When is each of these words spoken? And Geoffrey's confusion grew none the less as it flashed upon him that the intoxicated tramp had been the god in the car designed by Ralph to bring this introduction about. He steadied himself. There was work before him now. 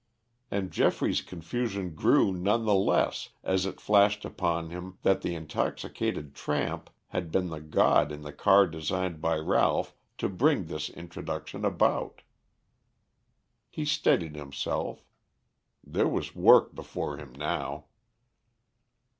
And 0.49 0.71
Geoffrey's 0.71 1.21
confusion 1.21 1.93
grew 1.93 2.33
none 2.33 2.65
the 2.65 2.73
less 2.73 3.29
as 3.43 3.67
it 3.67 3.79
flashed 3.79 4.25
upon 4.25 4.71
him 4.71 4.97
that 5.03 5.21
the 5.21 5.35
intoxicated 5.35 6.33
tramp 6.33 6.89
had 7.09 7.31
been 7.31 7.49
the 7.49 7.61
god 7.61 8.11
in 8.11 8.23
the 8.23 8.33
car 8.33 8.65
designed 8.65 9.21
by 9.21 9.37
Ralph 9.37 9.93
to 10.17 10.27
bring 10.27 10.65
this 10.65 10.89
introduction 10.89 11.63
about. 11.63 12.23
He 13.69 13.85
steadied 13.85 14.35
himself. 14.35 15.03
There 15.83 16.07
was 16.09 16.33
work 16.35 16.73
before 16.73 17.17
him 17.17 17.33
now. 17.33 17.85